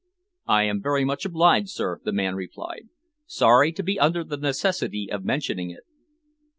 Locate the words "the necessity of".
4.23-5.23